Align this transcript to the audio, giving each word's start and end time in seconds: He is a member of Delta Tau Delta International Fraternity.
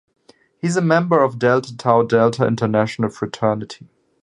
He 0.57 0.65
is 0.67 0.75
a 0.75 0.81
member 0.81 1.21
of 1.21 1.37
Delta 1.37 1.77
Tau 1.77 2.01
Delta 2.01 2.47
International 2.47 3.11
Fraternity. 3.11 3.87